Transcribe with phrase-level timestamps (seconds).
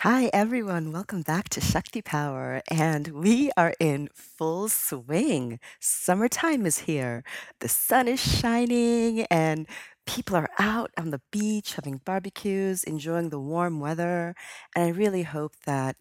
[0.00, 0.92] Hi, everyone.
[0.92, 2.62] Welcome back to Shakti Power.
[2.70, 5.60] And we are in full swing.
[5.78, 7.22] Summertime is here.
[7.60, 9.68] The sun is shining, and
[10.06, 14.34] people are out on the beach having barbecues, enjoying the warm weather.
[14.74, 15.96] And I really hope that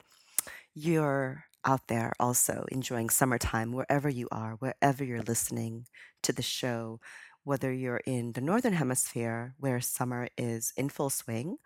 [0.73, 5.87] you're out there also enjoying summertime wherever you are, wherever you're listening
[6.23, 7.01] to the show,
[7.43, 11.57] whether you're in the Northern Hemisphere where summer is in full swing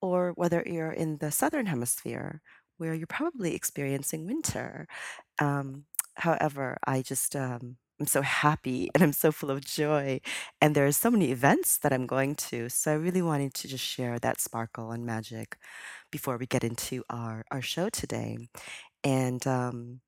[0.00, 2.42] or whether you're in the southern hemisphere
[2.78, 4.86] where you're probably experiencing winter.
[5.38, 5.84] Um,
[6.16, 10.20] however, I just um, I'm so happy and I'm so full of joy,
[10.60, 12.68] and there are so many events that I'm going to.
[12.68, 15.56] So I really wanted to just share that sparkle and magic
[16.12, 18.38] before we get into our our show today.
[19.04, 20.00] And um,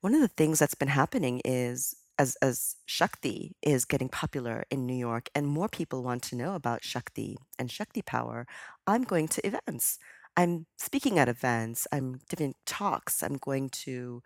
[0.00, 4.86] one of the things that's been happening is as as Shakti is getting popular in
[4.86, 8.46] New York and more people want to know about Shakti and Shakti power,
[8.86, 9.98] I'm going to events.
[10.36, 14.22] I'm speaking at events, I'm giving talks, I'm going to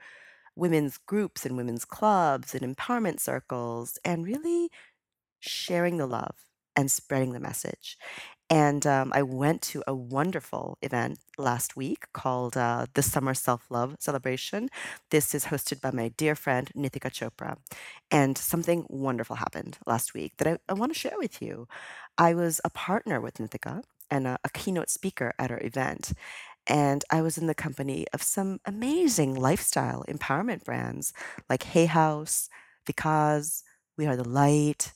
[0.57, 4.71] women's groups and women's clubs and empowerment circles and really
[5.41, 6.37] sharing the love
[6.77, 7.97] and spreading the message.
[8.53, 13.71] And um, I went to a wonderful event last week called uh, the Summer Self
[13.71, 14.69] Love Celebration.
[15.11, 17.57] This is hosted by my dear friend Nitika Chopra.
[18.11, 21.67] And something wonderful happened last week that I, I want to share with you.
[22.19, 26.13] I was a partner with Nitika and a, a keynote speaker at our event.
[26.67, 31.15] And I was in the company of some amazing lifestyle empowerment brands
[31.49, 32.51] like Hay House,
[32.85, 33.65] Because,
[33.97, 34.93] We Are the Light,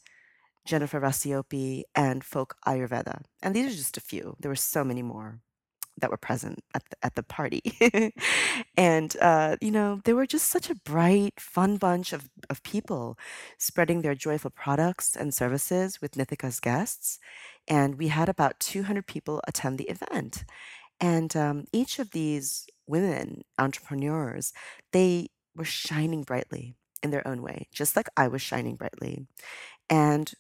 [0.67, 3.23] Jennifer Racioppi, and Folk Ayurveda.
[3.43, 4.37] And these are just a few.
[4.41, 5.41] There were so many more
[5.99, 7.63] that were present at the, at the party.
[8.77, 13.19] and, uh, you know, they were just such a bright, fun bunch of, of people
[13.59, 17.19] spreading their joyful products and services with Nitika's guests.
[17.67, 20.45] And we had about 200 people attend the event.
[21.01, 24.53] And um, each of these women entrepreneurs,
[24.93, 29.27] they were shining brightly in their own way, just like I was shining brightly.
[29.89, 30.33] And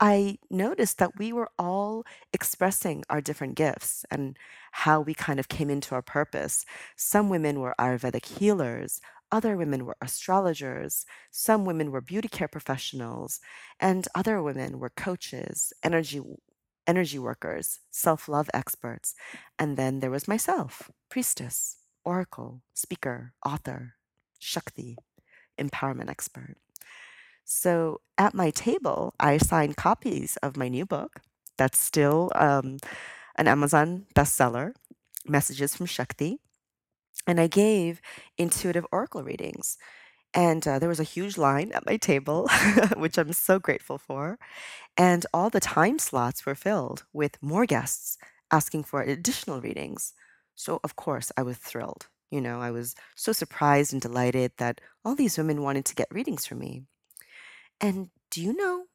[0.00, 4.36] I noticed that we were all expressing our different gifts and
[4.72, 6.64] how we kind of came into our purpose.
[6.96, 9.00] Some women were Ayurvedic healers,
[9.30, 13.40] other women were astrologers, some women were beauty care professionals,
[13.80, 16.20] and other women were coaches, energy
[16.86, 19.14] energy workers, self-love experts.
[19.58, 23.94] And then there was myself, priestess, oracle, speaker, author,
[24.38, 24.96] Shakti,
[25.58, 26.56] empowerment expert.
[27.44, 31.20] So at my table, I signed copies of my new book
[31.58, 32.78] that's still um,
[33.36, 34.74] an Amazon bestseller,
[35.26, 36.40] Messages from Shakti.
[37.26, 38.00] And I gave
[38.38, 39.78] intuitive oracle readings.
[40.34, 42.48] And uh, there was a huge line at my table,
[42.96, 44.38] which I'm so grateful for.
[44.96, 48.18] And all the time slots were filled with more guests
[48.52, 50.14] asking for additional readings.
[50.56, 52.08] So, of course, I was thrilled.
[52.30, 56.08] You know, I was so surprised and delighted that all these women wanted to get
[56.12, 56.84] readings from me.
[57.80, 58.86] And do you know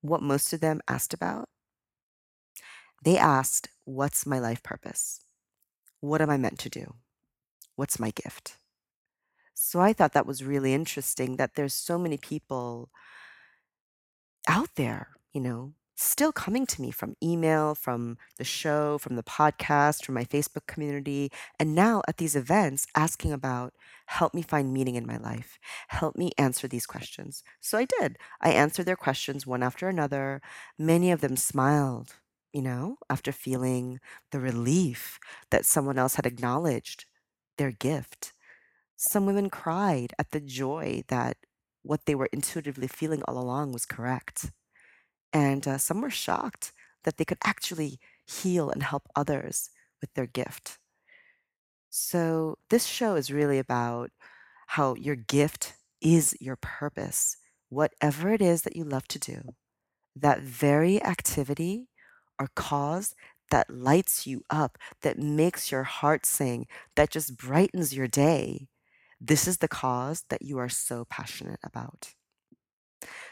[0.00, 1.48] what most of them asked about?
[3.04, 5.20] They asked, What's my life purpose?
[6.00, 6.94] What am I meant to do?
[7.76, 8.56] What's my gift?
[9.54, 12.90] So I thought that was really interesting that there's so many people
[14.48, 19.22] out there, you know, still coming to me from email, from the show, from the
[19.22, 23.74] podcast, from my Facebook community, and now at these events asking about
[24.06, 27.42] help me find meaning in my life, help me answer these questions.
[27.60, 28.16] So I did.
[28.40, 30.40] I answered their questions one after another.
[30.78, 32.14] Many of them smiled,
[32.52, 35.18] you know, after feeling the relief
[35.50, 37.04] that someone else had acknowledged
[37.58, 38.32] their gift.
[38.96, 41.38] Some women cried at the joy that
[41.82, 44.50] what they were intuitively feeling all along was correct.
[45.32, 46.72] And uh, some were shocked
[47.04, 49.70] that they could actually heal and help others
[50.00, 50.78] with their gift.
[51.90, 54.10] So, this show is really about
[54.68, 57.36] how your gift is your purpose.
[57.70, 59.54] Whatever it is that you love to do,
[60.16, 61.88] that very activity
[62.40, 63.14] or cause
[63.50, 66.66] that lights you up, that makes your heart sing,
[66.96, 68.68] that just brightens your day,
[69.20, 72.14] this is the cause that you are so passionate about.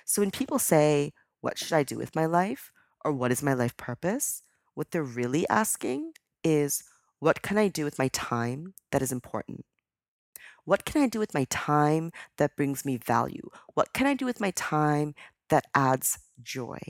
[0.04, 2.72] So, when people say, what should I do with my life?
[3.04, 4.42] Or what is my life purpose?
[4.74, 6.12] What they're really asking
[6.42, 6.82] is
[7.18, 9.64] what can I do with my time that is important?
[10.64, 13.48] What can I do with my time that brings me value?
[13.74, 15.14] What can I do with my time
[15.48, 16.80] that adds joy?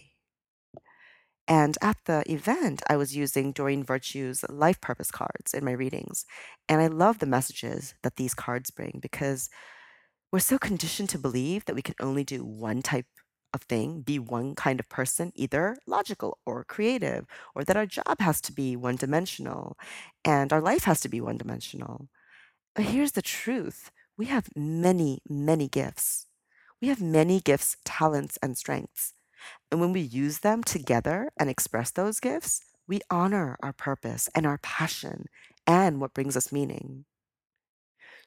[1.48, 6.24] And at the event, I was using Doreen Virtue's life purpose cards in my readings.
[6.68, 9.48] And I love the messages that these cards bring because
[10.32, 13.06] we're so conditioned to believe that we can only do one type
[13.56, 17.26] of thing, be one kind of person, either logical or creative,
[17.56, 19.76] or that our job has to be one dimensional
[20.24, 22.08] and our life has to be one dimensional.
[22.76, 26.26] But here's the truth we have many, many gifts.
[26.80, 29.14] We have many gifts, talents, and strengths.
[29.70, 34.46] And when we use them together and express those gifts, we honor our purpose and
[34.46, 35.26] our passion
[35.66, 37.04] and what brings us meaning.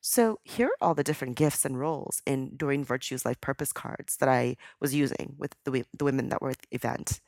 [0.02, 4.18] So, here are all the different gifts and roles in Doreen Virtue's life purpose cards
[4.18, 7.20] that I was using with the, the women that were at the event.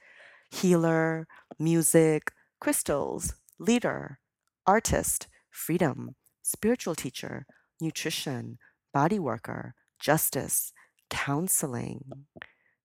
[0.52, 1.28] Healer,
[1.60, 2.32] music,
[2.62, 4.20] crystals, leader,
[4.68, 7.46] artist, freedom, spiritual teacher,
[7.82, 8.58] nutrition,
[8.94, 10.74] body worker, justice,
[11.10, 12.26] counseling,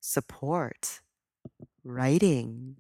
[0.01, 1.01] support,
[1.85, 2.77] writing,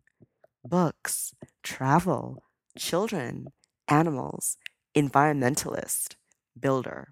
[0.65, 2.43] books, travel,
[2.79, 3.49] children,
[3.89, 4.57] animals,
[4.97, 6.17] environmentalist,
[6.61, 7.09] builder,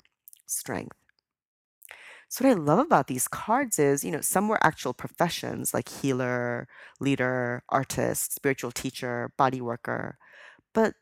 [0.46, 0.96] strength.
[2.28, 5.88] So, what I love about these cards is, you know, some were actual professions like
[5.88, 6.68] healer,
[7.00, 10.18] leader, artist, spiritual teacher, body worker,
[10.74, 10.94] but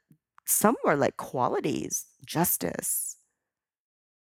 [0.46, 3.16] some were like qualities, justice,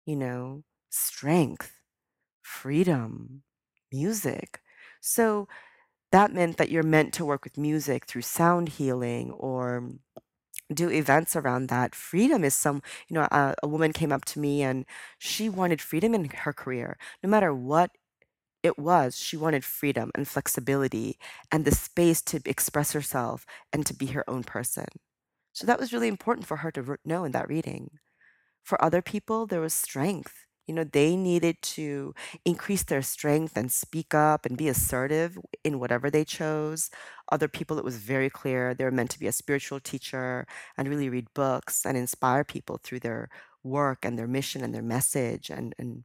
[0.07, 1.73] you know, strength,
[2.43, 3.43] freedom,
[3.93, 4.61] music.
[5.01, 5.49] So,
[6.13, 9.91] that meant that you're meant to work with music through sound healing or
[10.73, 11.95] do events around that.
[11.95, 14.85] Freedom is some, you know, a, a woman came up to me and
[15.19, 16.99] she wanted freedom in her career.
[17.23, 17.91] No matter what
[18.63, 21.19] it was, she wanted freedom and flexibility
[21.53, 24.87] and the space to express herself and to be her own person.
[25.53, 27.91] So that was really important for her to know in that reading.
[28.65, 30.47] For other people, there was strength.
[30.69, 35.81] You know, they needed to increase their strength and speak up and be assertive in
[35.81, 36.91] whatever they chose.
[37.33, 40.89] Other people, it was very clear they were meant to be a spiritual teacher and
[40.89, 43.31] really read books and inspire people through their
[43.65, 46.05] work and their mission and their message and, and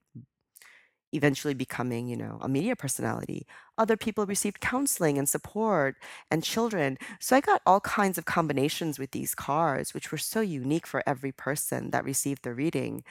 [1.12, 3.46] eventually becoming, you know, a media personality.
[3.78, 5.96] Other people received counseling and support
[6.32, 6.98] and children.
[7.20, 11.04] So I got all kinds of combinations with these cards, which were so unique for
[11.06, 13.04] every person that received the reading.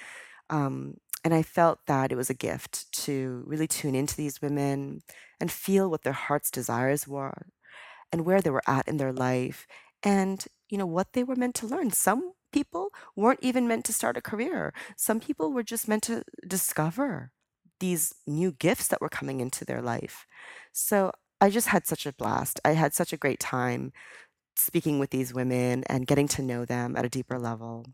[0.51, 5.03] Um, and I felt that it was a gift to really tune into these women
[5.41, 7.47] and feel what their heart's desires were
[8.11, 9.67] and where they were at in their life
[10.03, 11.91] and you know what they were meant to learn.
[11.91, 14.73] Some people weren't even meant to start a career.
[14.97, 17.31] Some people were just meant to discover
[17.81, 20.27] these new gifts that were coming into their life.
[20.73, 22.61] So i just had such a blast.
[22.65, 23.93] I had such a great time
[24.57, 27.87] speaking with these women and getting to know them at a deeper level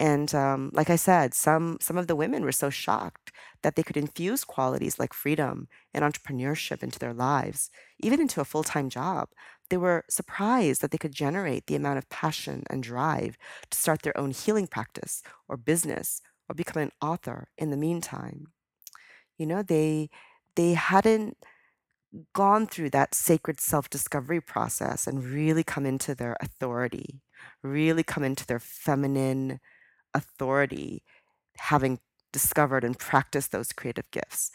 [0.00, 3.32] and um, like I said, some some of the women were so shocked
[3.62, 7.70] that they could infuse qualities like freedom and entrepreneurship into their lives,
[8.00, 9.28] even into a full-time job.
[9.70, 13.38] They were surprised that they could generate the amount of passion and drive
[13.70, 18.48] to start their own healing practice or business or become an author in the meantime.
[19.38, 20.10] You know, they
[20.56, 21.36] they hadn't
[22.32, 27.20] gone through that sacred self-discovery process and really come into their authority,
[27.62, 29.60] really come into their feminine
[30.14, 31.02] authority
[31.58, 32.00] having
[32.32, 34.50] discovered and practiced those creative gifts.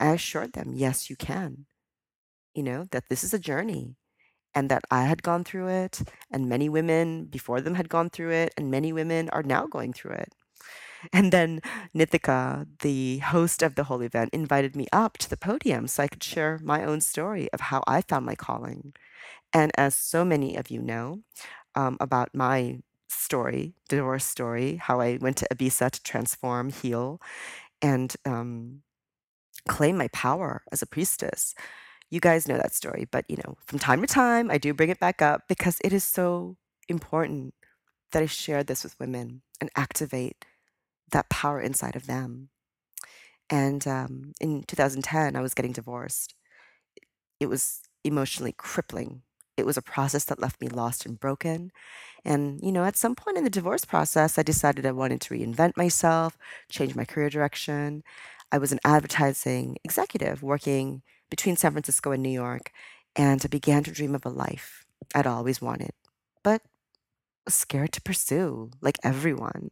[0.00, 1.66] I assured them, yes, you can.
[2.54, 3.96] You know, that this is a journey
[4.54, 8.32] and that I had gone through it, and many women before them had gone through
[8.32, 10.32] it, and many women are now going through it.
[11.12, 11.60] And then
[11.94, 16.08] Nitika, the host of the whole event, invited me up to the podium so I
[16.08, 18.94] could share my own story of how I found my calling.
[19.52, 21.20] And as so many of you know
[21.74, 27.20] um, about my story, divorce story, how I went to Ibiza to transform, heal,
[27.82, 28.82] and um,
[29.68, 31.54] claim my power as a priestess.
[32.10, 34.90] You guys know that story, but you know, from time to time, I do bring
[34.90, 36.56] it back up because it is so
[36.88, 37.54] important
[38.12, 40.44] that I share this with women and activate
[41.10, 42.50] that power inside of them.
[43.50, 46.34] And um, in 2010, I was getting divorced.
[47.38, 49.22] It was emotionally crippling.
[49.56, 51.72] It was a process that left me lost and broken.
[52.24, 55.34] And, you know, at some point in the divorce process, I decided I wanted to
[55.34, 56.38] reinvent myself,
[56.70, 58.02] change my career direction.
[58.52, 62.72] I was an advertising executive working between San Francisco and New York,
[63.16, 64.84] and I began to dream of a life
[65.14, 65.92] I'd always wanted,
[66.44, 66.62] but
[67.44, 69.70] was scared to pursue, like everyone.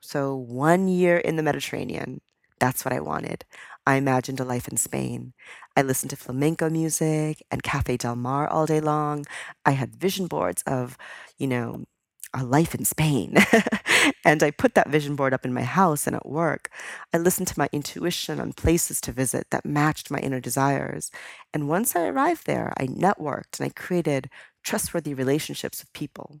[0.00, 2.20] So, one year in the Mediterranean,
[2.60, 3.44] that's what I wanted.
[3.86, 5.32] I imagined a life in Spain.
[5.76, 9.24] I listened to flamenco music and Cafe Del Mar all day long.
[9.64, 10.96] I had vision boards of,
[11.36, 11.84] you know,
[12.32, 13.34] a life in Spain.
[14.24, 16.70] and I put that vision board up in my house and at work.
[17.12, 21.10] I listened to my intuition on places to visit that matched my inner desires.
[21.52, 24.30] And once I arrived there, I networked and I created
[24.64, 26.40] trustworthy relationships with people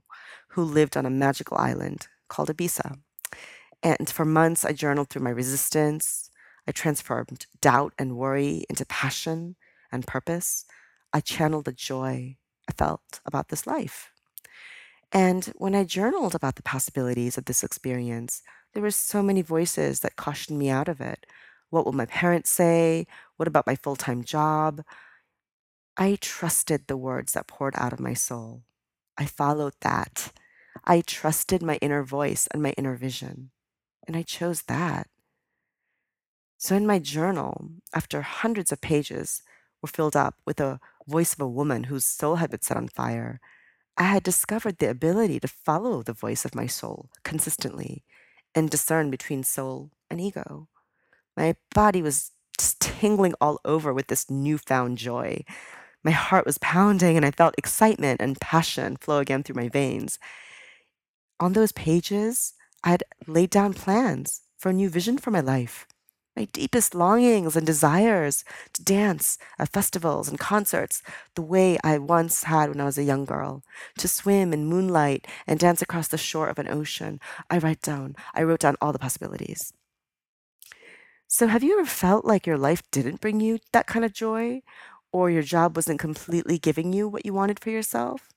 [0.50, 2.98] who lived on a magical island called Ibiza.
[3.82, 6.30] And for months, I journaled through my resistance.
[6.66, 9.56] I transformed doubt and worry into passion
[9.92, 10.64] and purpose.
[11.12, 12.36] I channeled the joy
[12.68, 14.10] I felt about this life.
[15.12, 18.42] And when I journaled about the possibilities of this experience,
[18.72, 21.26] there were so many voices that cautioned me out of it.
[21.70, 23.06] What will my parents say?
[23.36, 24.82] What about my full time job?
[25.96, 28.64] I trusted the words that poured out of my soul.
[29.16, 30.32] I followed that.
[30.84, 33.52] I trusted my inner voice and my inner vision.
[34.06, 35.06] And I chose that.
[36.64, 39.42] So in my journal, after hundreds of pages
[39.82, 42.88] were filled up with the voice of a woman whose soul had been set on
[42.88, 43.38] fire,
[43.98, 48.02] I had discovered the ability to follow the voice of my soul consistently
[48.54, 50.68] and discern between soul and ego.
[51.36, 55.44] My body was just tingling all over with this newfound joy.
[56.02, 60.18] My heart was pounding, and I felt excitement and passion flow again through my veins.
[61.38, 65.86] On those pages, I had laid down plans for a new vision for my life
[66.36, 71.02] my deepest longings and desires to dance at festivals and concerts
[71.34, 73.62] the way I once had when I was a young girl,
[73.98, 77.20] to swim in moonlight and dance across the shore of an ocean.
[77.50, 79.72] I write down, I wrote down all the possibilities.
[81.26, 84.62] So, have you ever felt like your life didn't bring you that kind of joy,
[85.12, 88.32] or your job wasn't completely giving you what you wanted for yourself?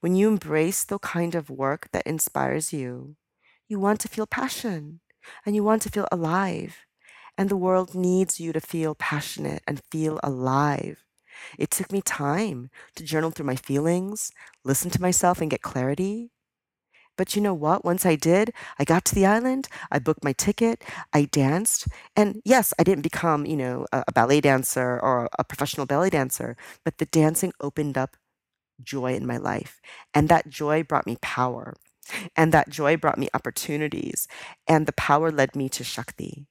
[0.00, 3.16] When you embrace the kind of work that inspires you,
[3.68, 5.00] you want to feel passion
[5.46, 6.86] and you want to feel alive
[7.36, 11.04] and the world needs you to feel passionate and feel alive.
[11.58, 14.30] It took me time to journal through my feelings,
[14.64, 16.30] listen to myself, and get clarity.
[17.16, 17.84] But you know what?
[17.84, 21.86] Once I did, I got to the island, I booked my ticket, I danced.
[22.16, 26.10] And yes, I didn't become, you know, a, a ballet dancer or a professional ballet
[26.10, 28.16] dancer, but the dancing opened up
[28.82, 29.80] joy in my life.
[30.12, 31.74] And that joy brought me power.
[32.36, 34.28] And that joy brought me opportunities.
[34.68, 36.46] And the power led me to Shakti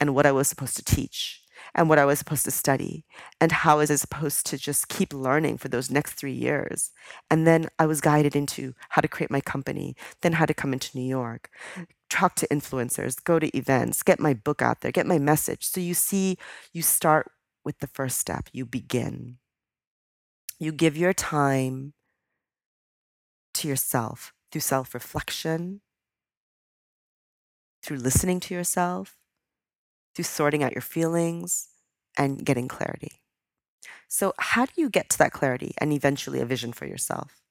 [0.00, 1.42] and what I was supposed to teach
[1.74, 3.04] and what I was supposed to study
[3.40, 6.90] and how was I supposed to just keep learning for those next three years.
[7.30, 10.72] And then I was guided into how to create my company, then how to come
[10.72, 11.50] into New York,
[12.08, 15.64] talk to influencers, go to events, get my book out there, get my message.
[15.64, 16.36] So you see,
[16.72, 17.30] you start
[17.64, 19.38] with the first step, you begin.
[20.58, 21.92] You give your time
[23.54, 25.82] to yourself through self reflection,
[27.82, 29.15] through listening to yourself,
[30.16, 31.68] through sorting out your feelings
[32.18, 33.20] and getting clarity.
[34.08, 37.42] So, how do you get to that clarity and eventually a vision for yourself?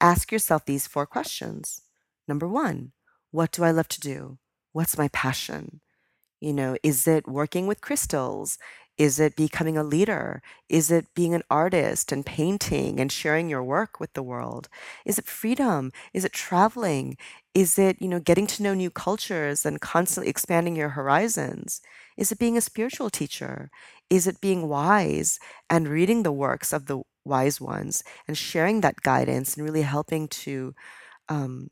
[0.00, 1.82] Ask yourself these four questions.
[2.28, 2.92] Number one,
[3.32, 4.38] what do I love to do?
[4.72, 5.80] What's my passion?
[6.40, 8.58] You know, is it working with crystals?
[8.98, 10.42] Is it becoming a leader?
[10.68, 14.68] Is it being an artist and painting and sharing your work with the world?
[15.06, 15.92] Is it freedom?
[16.14, 17.16] Is it traveling?
[17.56, 21.80] Is it, you know, getting to know new cultures and constantly expanding your horizons?
[22.18, 23.70] Is it being a spiritual teacher?
[24.10, 25.38] Is it being wise
[25.70, 30.28] and reading the works of the wise ones and sharing that guidance and really helping
[30.28, 30.74] to
[31.28, 31.70] um,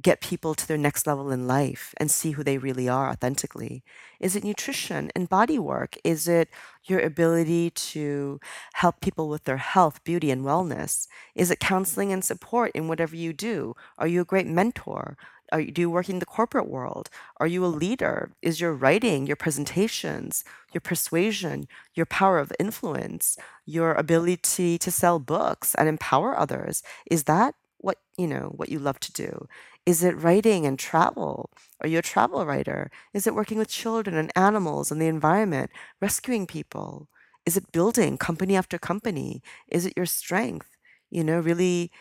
[0.00, 3.82] get people to their next level in life and see who they really are authentically?
[4.20, 5.96] Is it nutrition and body work?
[6.04, 6.48] Is it
[6.84, 8.38] your ability to
[8.74, 11.06] help people with their health, beauty, and wellness?
[11.34, 13.74] Is it counseling and support in whatever you do?
[13.98, 15.16] Are you a great mentor?
[15.52, 17.08] Are you, do you work in the corporate world?
[17.38, 18.32] Are you a leader?
[18.42, 25.18] Is your writing, your presentations, your persuasion, your power of influence, your ability to sell
[25.18, 27.54] books and empower others, is that
[27.86, 29.46] what you know what you love to do.
[29.86, 31.50] Is it writing and travel?
[31.80, 32.90] Are you a travel writer?
[33.14, 37.08] Is it working with children and animals and the environment rescuing people?
[37.46, 39.42] Is it building company after company?
[39.68, 40.70] Is it your strength
[41.10, 41.92] you know really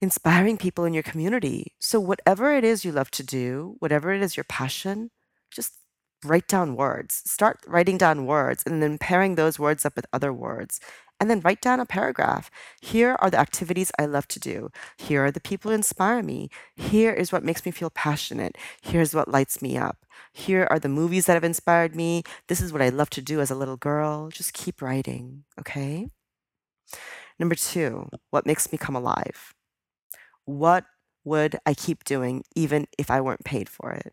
[0.00, 1.74] inspiring people in your community?
[1.78, 5.10] So whatever it is you love to do whatever it is your passion
[5.50, 5.74] just
[6.24, 7.22] write down words.
[7.26, 10.80] Start writing down words and then pairing those words up with other words
[11.22, 12.50] and then write down a paragraph.
[12.80, 14.72] Here are the activities I love to do.
[14.98, 16.50] Here are the people who inspire me.
[16.74, 18.58] Here is what makes me feel passionate.
[18.80, 20.04] Here's what lights me up.
[20.32, 22.24] Here are the movies that have inspired me.
[22.48, 24.30] This is what I love to do as a little girl.
[24.30, 26.08] Just keep writing, okay?
[27.38, 29.54] Number two, what makes me come alive?
[30.44, 30.86] What
[31.22, 34.12] would I keep doing even if I weren't paid for it?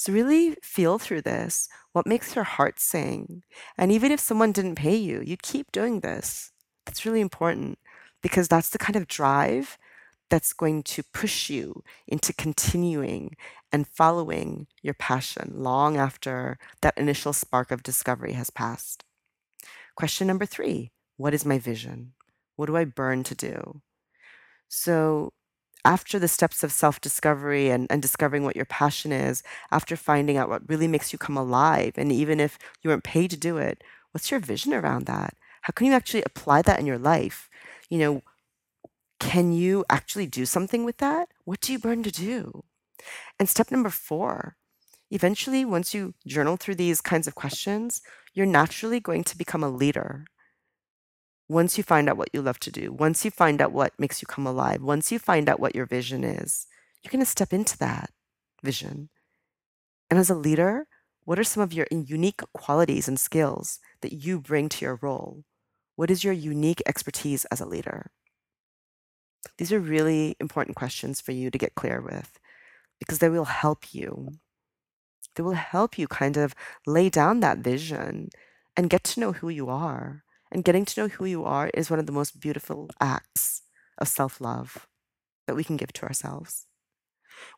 [0.00, 1.68] So really feel through this.
[1.92, 3.42] What makes your heart sing?
[3.76, 6.52] And even if someone didn't pay you, you'd keep doing this.
[6.86, 7.78] That's really important
[8.22, 9.76] because that's the kind of drive
[10.30, 13.36] that's going to push you into continuing
[13.70, 19.04] and following your passion long after that initial spark of discovery has passed.
[19.96, 22.14] Question number three What is my vision?
[22.56, 23.82] What do I burn to do?
[24.66, 25.34] So,
[25.84, 30.36] after the steps of self discovery and, and discovering what your passion is, after finding
[30.36, 33.56] out what really makes you come alive, and even if you weren't paid to do
[33.58, 33.82] it,
[34.12, 35.34] what's your vision around that?
[35.62, 37.48] How can you actually apply that in your life?
[37.88, 38.22] You know,
[39.18, 41.28] can you actually do something with that?
[41.44, 42.64] What do you burn to do?
[43.38, 44.56] And step number four,
[45.10, 48.00] eventually, once you journal through these kinds of questions,
[48.34, 50.26] you're naturally going to become a leader.
[51.50, 54.22] Once you find out what you love to do, once you find out what makes
[54.22, 56.68] you come alive, once you find out what your vision is,
[57.02, 58.08] you're going to step into that
[58.62, 59.08] vision.
[60.08, 60.86] And as a leader,
[61.24, 65.42] what are some of your unique qualities and skills that you bring to your role?
[65.96, 68.12] What is your unique expertise as a leader?
[69.58, 72.38] These are really important questions for you to get clear with
[73.00, 74.34] because they will help you.
[75.34, 76.54] They will help you kind of
[76.86, 78.28] lay down that vision
[78.76, 80.22] and get to know who you are.
[80.52, 83.62] And getting to know who you are is one of the most beautiful acts
[83.98, 84.86] of self love
[85.46, 86.66] that we can give to ourselves.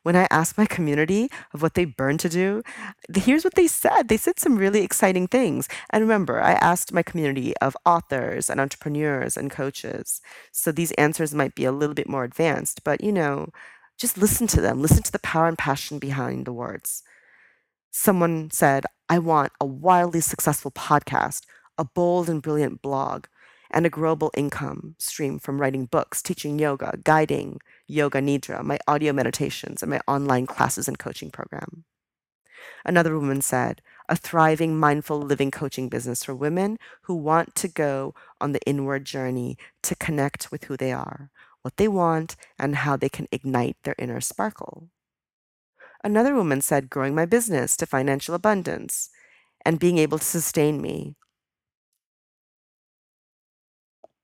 [0.03, 2.63] When I asked my community of what they burn to do,
[3.13, 4.07] here's what they said.
[4.07, 5.67] They said some really exciting things.
[5.89, 10.21] And remember, I asked my community of authors and entrepreneurs and coaches.
[10.51, 13.49] So these answers might be a little bit more advanced, but you know,
[13.97, 14.81] just listen to them.
[14.81, 17.03] Listen to the power and passion behind the words.
[17.91, 21.41] Someone said, I want a wildly successful podcast,
[21.77, 23.25] a bold and brilliant blog,
[23.71, 29.11] and a growable income stream from writing books, teaching yoga, guiding yoga nidra, my audio
[29.11, 31.83] meditations, and my online classes and coaching program.
[32.85, 38.13] Another woman said, a thriving mindful living coaching business for women who want to go
[38.39, 42.95] on the inward journey to connect with who they are, what they want, and how
[42.95, 44.89] they can ignite their inner sparkle.
[46.03, 49.09] Another woman said, growing my business to financial abundance
[49.65, 51.15] and being able to sustain me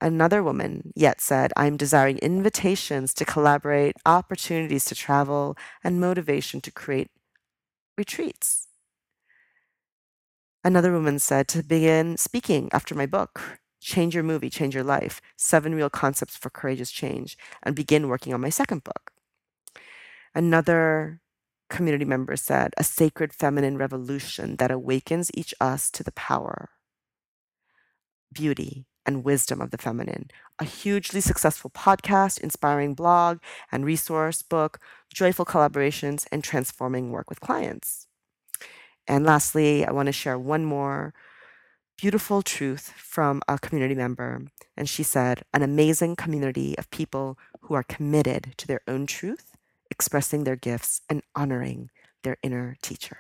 [0.02, 6.72] Another woman yet said, I'm desiring invitations to collaborate, opportunities to travel, and motivation to
[6.72, 7.10] create
[7.98, 8.68] retreats.
[10.64, 15.22] Another woman said to begin speaking after my book, Change Your Movie, Change Your Life
[15.38, 19.12] Seven Real Concepts for Courageous Change, and begin working on my second book.
[20.36, 21.22] Another
[21.70, 26.70] community member said, A sacred feminine revolution that awakens each us to the power,
[28.34, 30.30] beauty, and wisdom of the feminine.
[30.60, 33.40] A hugely successful podcast, inspiring blog
[33.72, 34.80] and resource book,
[35.12, 38.06] joyful collaborations, and transforming work with clients.
[39.08, 41.16] And lastly, I want to share one more
[41.98, 44.44] beautiful truth from a community member.
[44.78, 49.58] And she said, an amazing community of people who are committed to their own truth,
[49.90, 51.90] expressing their gifts, and honoring
[52.24, 53.18] their inner teacher.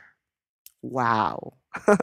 [0.83, 1.58] Wow.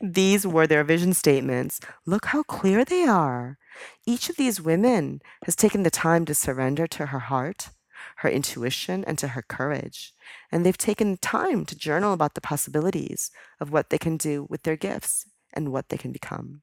[0.00, 1.80] these were their vision statements.
[2.06, 3.58] Look how clear they are.
[4.06, 7.70] Each of these women has taken the time to surrender to her heart,
[8.18, 10.12] her intuition, and to her courage.
[10.50, 14.62] And they've taken time to journal about the possibilities of what they can do with
[14.62, 16.62] their gifts and what they can become.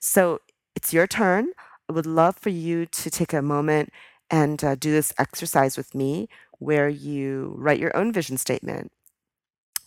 [0.00, 0.40] So
[0.74, 1.52] it's your turn.
[1.88, 3.90] I would love for you to take a moment
[4.30, 8.92] and uh, do this exercise with me where you write your own vision statement.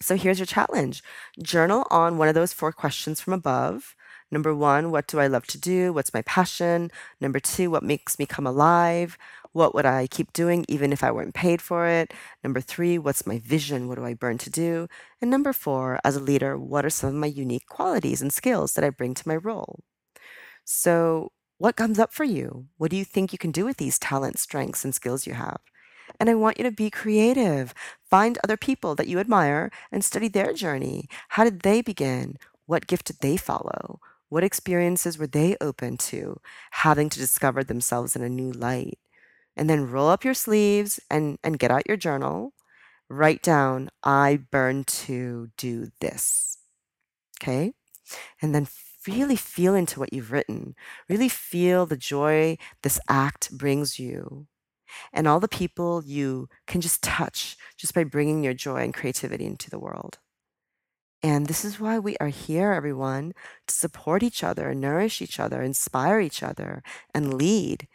[0.02, 1.04] So here's your challenge
[1.42, 3.96] journal on one of those four questions from above.
[4.32, 5.94] Number one, what do I love to do?
[5.94, 6.90] What's my passion?
[7.20, 9.18] Number two, what makes me come alive?
[9.54, 12.14] What would I keep doing even if I weren't paid for it?
[12.44, 13.88] Number three, what's my vision?
[13.88, 14.88] What do I burn to do?
[15.22, 18.74] And number four, as a leader, what are some of my unique qualities and skills
[18.74, 19.82] that I bring to my role?
[20.66, 22.68] So, what comes up for you?
[22.78, 25.60] What do you think you can do with these talents, strengths, and skills you have?
[26.22, 27.74] And I want you to be creative.
[28.08, 31.08] Find other people that you admire and study their journey.
[31.30, 32.38] How did they begin?
[32.68, 34.00] What gift did they follow?
[34.30, 39.00] What experiences were they open to, having to discover themselves in a new light?
[39.58, 42.54] And then roll up your sleeves and, and get out your journal.
[43.10, 46.60] Write down, I burn to do this.
[47.42, 47.74] Okay?
[48.44, 48.68] And then
[49.08, 50.76] really feel into what you've written.
[51.10, 54.46] Really feel the joy this act brings you
[55.14, 59.46] and all the people you can just touch just by bringing your joy and creativity
[59.46, 60.20] into the world.
[61.24, 63.34] And this is why we are here, everyone,
[63.68, 66.82] to support each other, nourish each other, inspire each other,
[67.14, 67.88] and lead.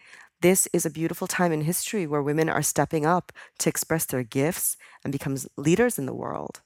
[0.42, 4.22] This is a beautiful time in history where women are stepping up to express their
[4.22, 6.60] gifts and become leaders in the world.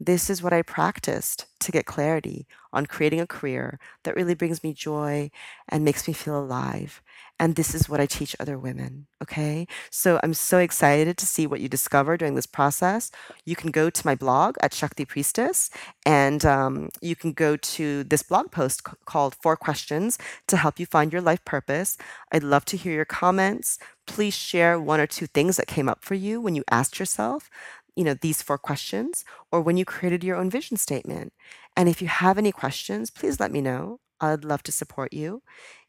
[0.00, 4.62] This is what I practiced to get clarity on creating a career that really brings
[4.62, 5.30] me joy
[5.68, 7.00] and makes me feel alive.
[7.40, 9.06] And this is what I teach other women.
[9.22, 9.66] Okay.
[9.90, 13.10] So I'm so excited to see what you discover during this process.
[13.44, 15.68] You can go to my blog at Shakti Priestess
[16.06, 20.16] and um, you can go to this blog post c- called Four Questions
[20.46, 21.98] to help you find your life purpose.
[22.32, 23.78] I'd love to hear your comments.
[24.06, 27.50] Please share one or two things that came up for you when you asked yourself
[27.96, 31.32] you know these four questions or when you created your own vision statement
[31.76, 35.42] and if you have any questions please let me know i'd love to support you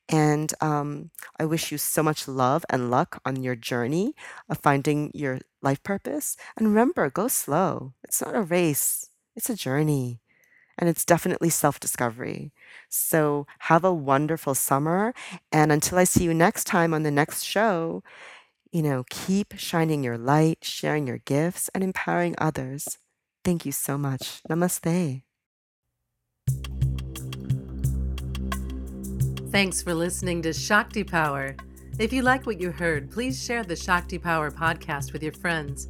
[0.10, 4.14] and um, I wish you so much love and luck on your journey
[4.50, 6.38] of finding your life purpose.
[6.58, 7.94] And remember, go slow.
[8.04, 10.22] It's not a race, it's a journey.
[10.78, 12.54] And it's definitely self discovery.
[12.90, 15.14] So have a wonderful summer.
[15.52, 18.04] And until I see you next time on the next show,
[18.72, 23.00] you know, keep shining your light, sharing your gifts, and empowering others.
[23.44, 24.42] Thank you so much.
[24.50, 25.25] Namaste.
[29.56, 31.56] Thanks for listening to Shakti Power.
[31.98, 35.88] If you like what you heard, please share the Shakti Power podcast with your friends.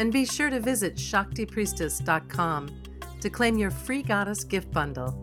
[0.00, 2.82] And be sure to visit ShaktiPriestess.com
[3.20, 5.16] to claim your free goddess gift bundle.